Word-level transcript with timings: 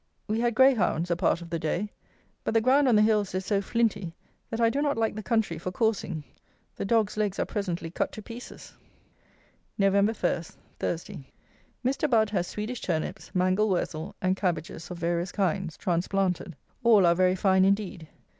We 0.27 0.39
had 0.39 0.55
greyhounds 0.55 1.11
a 1.11 1.15
part 1.15 1.43
of 1.43 1.51
the 1.51 1.59
day; 1.59 1.91
but 2.43 2.55
the 2.55 2.59
ground 2.59 2.87
on 2.87 2.95
the 2.95 3.03
hills 3.03 3.35
is 3.35 3.45
so 3.45 3.61
flinty, 3.61 4.15
that 4.49 4.59
I 4.59 4.67
do 4.71 4.81
not 4.81 4.97
like 4.97 5.13
the 5.15 5.21
country 5.21 5.59
for 5.59 5.71
coursing. 5.71 6.23
The 6.75 6.85
dogs' 6.85 7.17
legs 7.17 7.37
are 7.37 7.45
presently 7.45 7.91
cut 7.91 8.11
to 8.13 8.21
pieces. 8.23 8.73
Nov. 9.77 9.93
1. 9.93 10.11
Thursday. 10.15 11.29
Mr. 11.85 12.09
BUDD 12.09 12.31
has 12.31 12.47
Swedish 12.47 12.81
Turnips, 12.81 13.29
Mangel 13.35 13.69
Wurzel, 13.69 14.15
and 14.23 14.35
Cabbages 14.35 14.89
of 14.89 14.97
various 14.97 15.31
kinds, 15.31 15.77
transplanted. 15.77 16.55
All 16.83 17.05
are 17.05 17.13
very 17.13 17.35
fine 17.35 17.63
indeed. 17.63 18.07